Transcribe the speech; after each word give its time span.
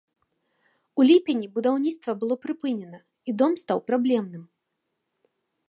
У 1.01 1.05
ліпені 1.09 1.47
будаўніцтва 1.57 2.11
было 2.25 2.37
прыпынена, 2.47 2.99
і 3.29 3.39
дом 3.43 3.51
стаў 3.65 3.77
праблемным. 3.91 4.43